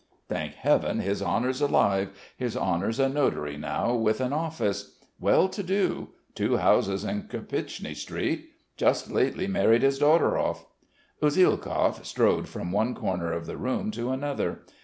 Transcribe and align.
"Thank 0.27 0.55
heaven, 0.55 0.99
his 0.99 1.21
honour's 1.21 1.61
alive. 1.61 2.09
His 2.35 2.57
honour's 2.57 2.99
a 2.99 3.07
notary 3.07 3.55
now, 3.55 3.93
with 3.93 4.19
an 4.19 4.33
office. 4.33 4.95
Well 5.19 5.47
to 5.49 5.61
do. 5.61 6.09
Two 6.33 6.57
houses 6.57 7.03
in 7.03 7.27
Kirpichny 7.27 7.93
Street. 7.95 8.49
Just 8.77 9.11
lately 9.11 9.45
married 9.45 9.83
his 9.83 9.99
daughter 9.99 10.39
off." 10.39 10.65
Usielkov 11.21 12.03
strode 12.03 12.47
from 12.49 12.71
one 12.71 12.95
corner 12.95 13.31
of 13.31 13.45
the 13.45 13.57
room 13.57 13.91
to 13.91 14.09
another. 14.09 14.61